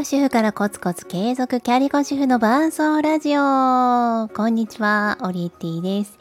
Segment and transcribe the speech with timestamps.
[0.00, 6.16] 業主婦からコツコツ継続キャリコ主婦の伴奏ラジオこんにちは、オリティです。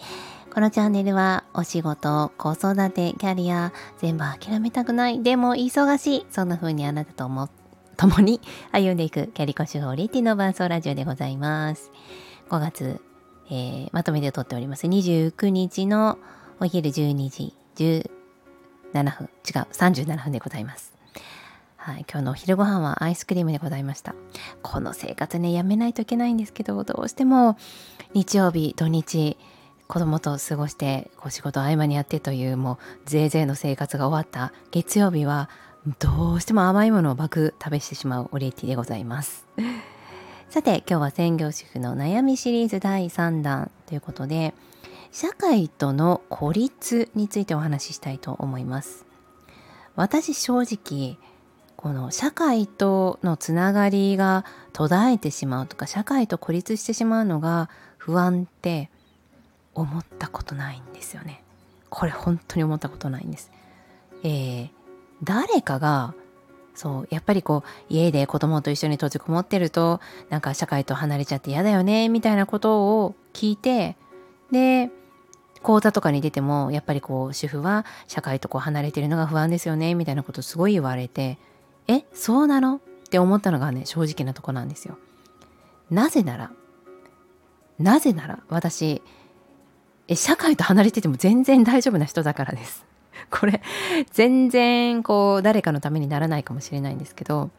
[0.54, 7.48] このチャンネルはお仕事、子育て、キャリア、全部諦めたくない、でも忙しい、そんな風にあなたとも、
[7.96, 8.42] 共に
[8.73, 11.89] 歩んでいくキャリコ主婦オリティの伴奏ラジオでございます。
[12.50, 13.00] 5月、
[13.50, 14.88] えー、まとめて撮っております。
[14.88, 16.18] 29日の
[16.59, 18.09] お昼12時17
[18.91, 20.98] 分、違う、37分でございます。
[21.89, 24.13] はい、今日のお昼ご飯はアイスクリームでございました。
[24.61, 27.57] この生活ね、やめないといけないんですけど、どうしても
[28.13, 29.38] 日曜日、土日、
[29.88, 34.53] 子供と過ごしてお仕事合間にやってというもうぜいぜいの生活が終わった。
[34.70, 35.49] 月曜日は
[35.98, 39.48] どうしても甘いものを爆食べしてしまうオリエティでございます。
[40.51, 44.53] さて今日は専業主婦の悩みシリーズ第3弾ということで
[45.12, 49.07] 社会との孤立についてお話ししたいと思います。
[49.95, 51.18] 私正直
[51.80, 58.90] この社会とのつながりが途絶えてしまうとか社会と孤立してしまうのが不安って
[59.74, 61.41] 思ったことないんですよね。
[61.90, 63.49] これ本当に思ったことないんです。
[64.24, 64.69] えー、
[65.24, 66.16] 誰かが
[66.75, 73.96] そうやっぱりこう家で子供と一緒に閉じこもってるとなんか社会と離れちゃって嫌だよねみたいなことを聞いて
[74.52, 74.91] で
[75.64, 81.38] 講座とかに出てもやっぱりこう主婦は社会とこう離れてるのが不安ですよねみたいなことすごい言われて
[81.90, 82.75] えそうなの？
[82.75, 82.79] っ
[83.09, 84.97] て思ったのがね正直なとこなんですよ。
[85.90, 86.51] なぜなら
[87.79, 89.01] なぜなら私
[90.07, 92.85] え社会と離れてても全然大丈夫な人だからです。
[93.31, 93.62] これ
[94.12, 97.50] 全然こう誰かのためにならないかもしれないんですけど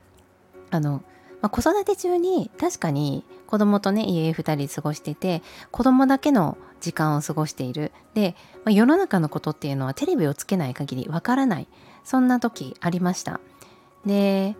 [0.70, 1.02] あの、
[1.42, 11.68] まあ、子育て中に確かに子供とね家2人過ごしてて子供だけの時間を過ごしているで、まあ、世の中のことっていうのはテレビをつけない限りわからない
[12.04, 13.40] そんな時ありました
[14.06, 14.56] で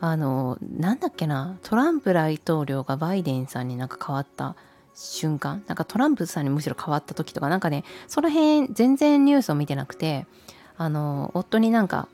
[0.00, 4.56] あのなんだっけなトランプ大統領がバイデンさんになんか変わった
[4.94, 10.26] 瞬間なんかトランプさんにむしろ変わった時とかなんかねその辺全然ニュースを見てなくて
[10.76, 12.08] あの夫になんか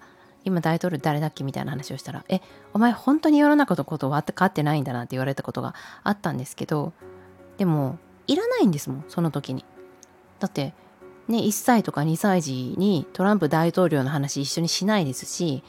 [0.45, 2.41] 今大統領誰だっけみたいな話をしたら「え
[2.73, 6.93] お前本当に世の中のこと分かってないんだな」って言われたことがあったんですけど
[7.59, 9.65] でもいらないんですもんその時に。
[10.39, 10.75] だって
[11.29, 15.63] ね1歳とか2歳児にトランプ大統領の話一緒にしないですし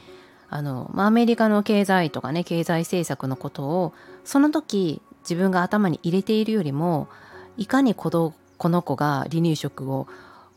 [0.50, 3.94] あの、まあ、アメリカの経済とかね経済政策のことを
[4.24, 7.08] その時自分が頭に入れているよりも
[7.58, 10.08] いかにこのこの子が離乳食を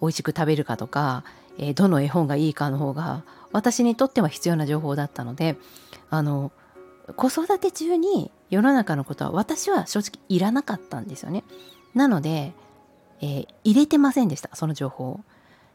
[0.01, 1.25] 美味しく食べるかとか、
[1.59, 5.57] えー、どの絵本がいいかの方が私にとっては必要な情報だったので
[6.09, 6.53] あの
[7.17, 11.45] 子育て中に世の中のことは私は正直いらなかったんですよね。
[11.95, 12.53] なので、
[13.21, 15.21] えー、入れてませんでしたその情報を。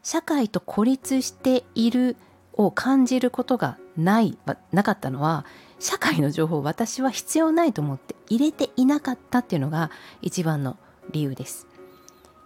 [0.02, 2.16] 社会と孤立している
[2.56, 4.38] を感じることがない
[4.72, 5.44] なかったのは
[5.78, 9.90] 社会の情報を私は必要ないと思って入れていなかったっていうのが
[10.22, 10.76] 一番の
[11.10, 11.66] 理由です。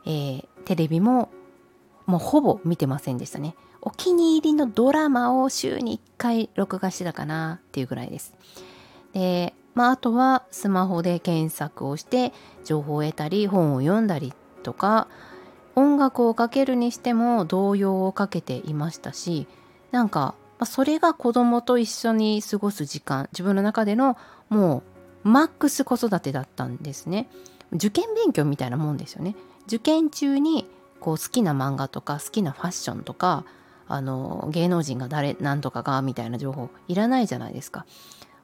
[0.05, 1.31] えー、テレビも
[2.07, 3.55] もうほぼ見てませんでしたね。
[3.83, 8.35] お気に入りのドラマを週に1回録画してたかなっていうぐらいです。
[9.13, 12.33] で、まあ、あとはスマホで検索をして
[12.65, 15.09] 情報を得たり本を読んだりとか
[15.77, 19.47] 音楽をかけるにしても童謡をかけていましたし
[19.91, 24.19] なんかまあ、それが子供と一緒に過ごす時間自分の中での
[24.51, 24.83] も
[25.25, 27.29] うマックス子育てだったんですね。
[27.73, 29.37] 受験勉強みたいなもんですよね。
[29.67, 30.67] 受験中に
[31.01, 33.45] こう好きな漫画とか好きなファッションとか
[33.89, 37.87] あの芸能人が誰何とかがみたいな情報いらないじゃないですか。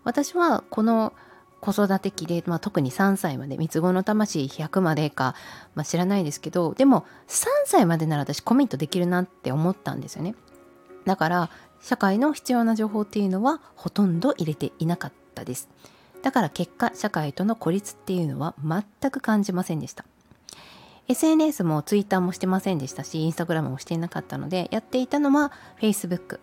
[0.05, 1.13] 私はこの
[1.61, 5.35] 子育て期で、まあ、特に3歳まで三つ子の魂100までか、
[5.75, 10.35] まあ、知らないですけどでも3歳までなら私コミットできるなって思ったんですよね。
[11.07, 11.51] だから
[11.81, 15.69] 社会の必要な情報っていうのはほとんど入れていなかったです。
[16.23, 20.05] だから結果社会との孤立っていうのは全く感じませんでした。
[21.09, 26.41] SNS も Twitter もしてませんでしたし Instagram もしていなかったのでやっていたのは Facebook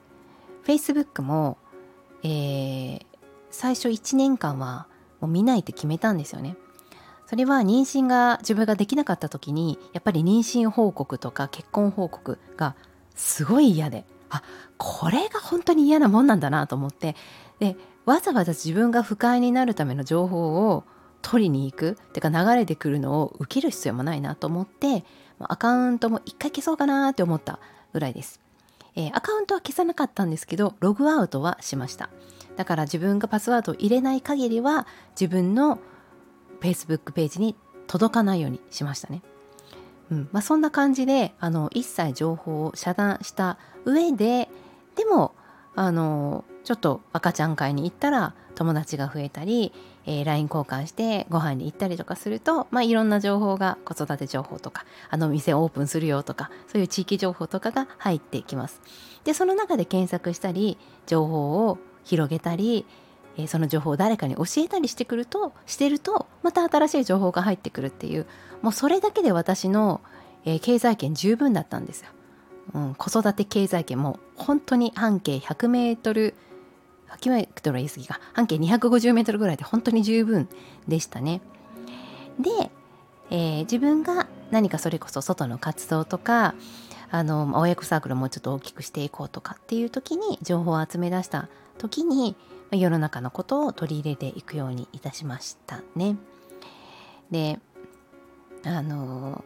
[0.66, 1.58] Facebook も、
[2.24, 3.06] えー、
[3.52, 4.88] 最初1年間は
[5.20, 6.56] もう見ないって決めたんですよね。
[7.26, 12.76] それは妊娠が自分ができなかった時にやっぱり妊娠報告とか結婚報告が
[13.16, 14.06] すごい嫌で。
[14.34, 14.44] あ
[14.78, 17.16] これが本当に嫌なもんなんだなと思って。
[17.60, 17.76] で
[18.06, 20.84] わざわざ自分が不快になるための情報を
[21.22, 25.06] 取りに行くってか流れてくるのを受ける必要もないなと思って
[25.40, 27.60] アカウントも一回消そうかなって思った
[27.94, 28.42] ぐらいです、
[28.96, 32.10] えー、アカウントは消さなかったんですけどログアウトはしました。
[32.58, 34.86] だから自分がパスワードを入れない限りは
[35.20, 35.80] 自分の
[36.62, 37.56] Facebook ページに
[37.88, 39.22] 届かないようにしましたね。
[40.12, 44.50] うんまあ、そんな感じであの一切情報を遮断した上で
[44.96, 45.34] でも
[45.76, 49.74] あのちょっと赤ちゃん会に行ったら友達が増えたり、
[50.06, 58.82] えー、LINE 交換してご飯に行ったりとかすると、まあ、いろんな情報が子育て情報とかあの店オープンするよとかそういう地域情報とかが入ってきます。
[59.24, 60.78] でその中で検索したり
[61.08, 62.86] 情報を広げたり、
[63.38, 68.26] えー、その情報を誰かに教えたりしてくるとしてるとまた新しい情報が入ってくるっていう
[68.62, 70.02] もうそれだけで私の、
[70.46, 72.10] えー、経済圏十分だったんですよ。
[72.74, 76.34] うん、子育て経済圏も本当に半径100メートル
[77.20, 80.48] 100メートル言い過ぎか半径250メートルぐらいで本当に十分
[80.88, 81.42] でしたね。
[82.40, 82.72] で、
[83.30, 86.56] えー、自分が何かそれこそ外の活動とか
[87.12, 91.48] あの親子サークルをもうちょっと大きくしていこうとかっていう時に情報を集め出した
[91.78, 92.36] 時に
[92.76, 96.18] 世の中のことを取り入れていくようにいたしましたね。
[97.32, 97.60] で
[98.66, 99.44] あの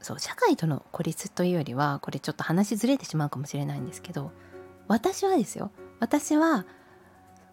[0.00, 4.32] そう社会との孤立というよりはこれちょっと話ずれてしまうかもしれないんですけど
[4.86, 6.66] 私はですよ私は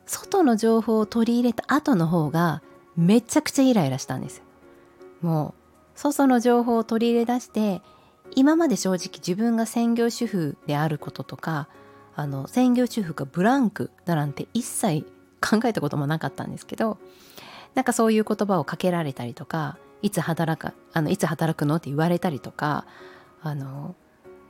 [0.05, 2.61] 外の情報を取り入れた後の方が
[2.97, 4.43] めちゃくちゃイライラしたんです
[5.21, 5.55] も
[5.95, 7.81] う外の情報を取り入れ出して
[8.35, 11.67] 今まで正直自分が専業主婦であることとか
[12.21, 15.07] あの専業主婦がブランクだなんて一切
[15.41, 16.99] 考えたこともなかったんですけど
[17.73, 22.85] なんかそういう言葉をかけられたりとかいつ働かあのいつ働くのって言われたりとか
[23.41, 23.95] あの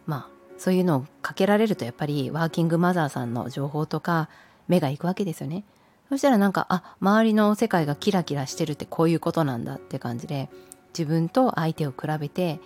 [0.06, 4.28] まあそういうのをかけられるとやっぱりワーキングマザーさんの情報とか
[4.68, 5.64] 目が行くわけですよね。
[6.10, 10.50] そしたらなんかあ周りの世界がキラキラしてるってこういうことなんだって感じで
[10.90, 12.60] 自分と相手を比べて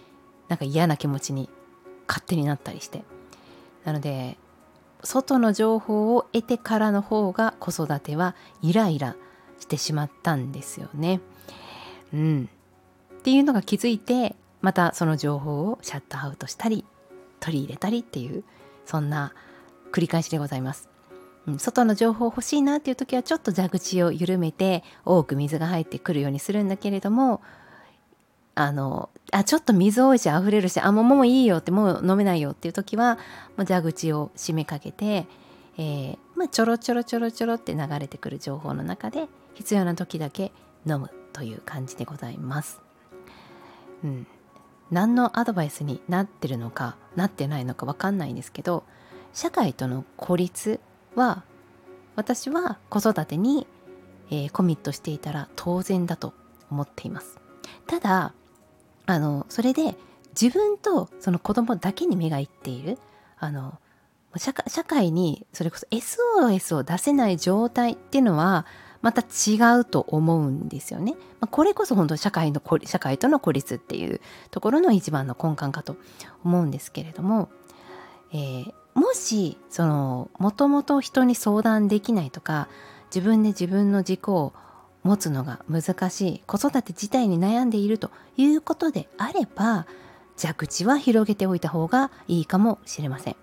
[0.47, 1.47] なんか嫌な気持ちに
[2.07, 3.03] 勝手になったりして
[3.83, 4.39] なので
[5.05, 9.15] 外の情報を得てからの方が子育てはイライラ
[9.59, 11.21] してしまったんですよね。
[12.13, 12.49] うん、
[13.19, 16.85] っていうのが気づいてまたその情報をシャットアウトしたり
[17.39, 18.43] 取り入れたりっていう
[18.85, 19.33] そんな
[19.91, 20.89] 繰り返しでございます。
[21.47, 27.41] うん、外の情報欲しいなっていう時はちょっと蛇口を緩めて多く水が入ってくるようにするんだけれども
[28.55, 33.17] あのあちょっと水多いし溢れるしあもうもういいよってもう飲めないよっていう時は
[33.57, 35.27] もう蛇口を閉めかけて、
[35.77, 40.51] えー、まあ、ちょろちょろちょろちょろって流れてくる情報の中で必要な時だけ
[40.87, 42.81] 飲むという感じでございます。
[44.03, 44.27] うん、
[44.91, 48.83] 何のアドバイスになってるのかなってないのか分かんないんですけど
[49.33, 50.79] 社会との孤立
[51.15, 51.43] は
[52.15, 53.67] 私は子育てに、
[54.29, 56.33] えー、コミットしていたら当然だと
[56.69, 57.39] 思っています
[57.87, 58.33] ただ
[59.05, 59.95] あのそれで
[60.39, 62.97] 自分とその子供だけに目がいっている
[63.39, 63.79] あの
[64.37, 64.53] 社
[64.83, 68.65] 会にそれこそ SOS を出せない状態っていうのは
[69.01, 71.13] また違うと思うんですよね。
[71.39, 74.19] まあ、これこそ本当社会の社会との孤立っていう
[74.51, 75.95] ところの一番の根幹かと
[76.43, 77.49] 思うんですけれども、
[78.33, 82.67] えー、もしそのもともと人に相談できないとか
[83.13, 84.53] 自分で自分の軸を
[85.05, 89.85] 持つのが難しい子育て自体に悩んでいるということであれば
[90.37, 93.35] 蛇口は広げておいた方がいいかもしれません。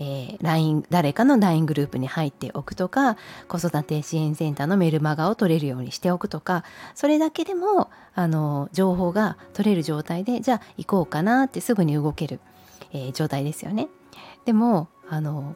[0.00, 6.64] えー、LINE 誰かの LINE グループに入っておくとか子育て支援センターのメルマガを取れるようにしておくとか
[6.96, 12.40] それだけでもあの情報が取れる状態でじゃあ行こうかなってすぐに動ける、
[12.92, 13.88] えー、状態ですよね。
[14.44, 15.54] でもあの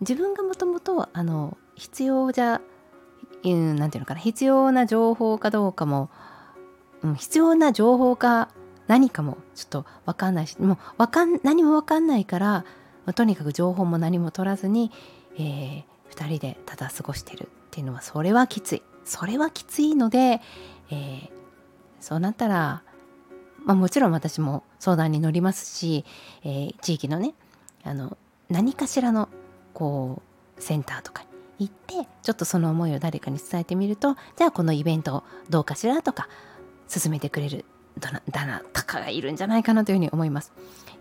[0.00, 1.08] 自分がもともと
[1.76, 2.60] 必要じゃ
[3.54, 6.10] 何、て言うのかな必要な情報かどうかも、
[7.02, 8.50] うん、必要な情報か
[8.86, 12.64] 何かもちょっと分かんないしもうかん何も分かんないから、
[13.14, 14.90] とにかく情報も何も取らずに、
[15.36, 18.82] えー、2人でただ過ごしてるっていうのはそれはきつい。
[19.04, 20.40] それはきついので、
[20.90, 21.30] えー、
[22.00, 22.82] そうなったら、
[23.64, 26.04] まあ、もちろん私も相談に乗りますし、
[26.42, 27.34] えー、地域のね
[27.84, 28.16] あの
[28.48, 29.28] 何かしらの
[29.74, 30.22] こ
[30.58, 31.24] うセンターとか
[31.58, 36.28] 行ってちょっとその思いを誰かに伝えてみるとじゃあこのイベントどうかしらとか
[36.88, 37.64] 進めてくれる
[37.98, 40.52] だなだなたかがいるんじゃないかなというふうに思います。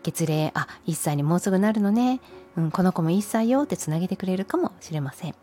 [0.03, 2.21] 月齢あ1歳にもうすぐなるのね、
[2.55, 5.35] うん、この子も1歳よってつなげてくれるかもしれません。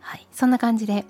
[0.00, 1.04] はい、そんな感じで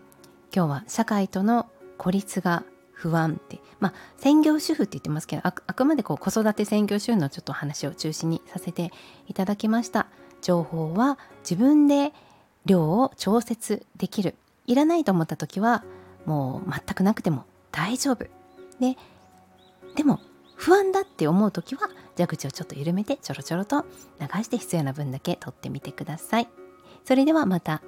[0.55, 1.67] 今日は社会との
[1.99, 8.91] 孤立が不安ってまあ専業主婦って言ってますけどあくまでこう子育て専業主婦のちょっと話を中心にさせて
[9.27, 10.07] いただきました
[10.43, 12.13] 情報は自分で
[12.67, 14.35] 量を調節できる。
[14.67, 15.85] いらないと思った時は
[16.26, 18.26] もう全くなくても大丈夫。
[18.81, 18.97] で
[19.97, 20.21] でも
[20.55, 23.85] 不安だって思う時は蛇口をちょっと緩めてちょろちょろと
[24.21, 26.49] 流して必要な分だけ取ってみてください。
[27.05, 27.83] それではまた。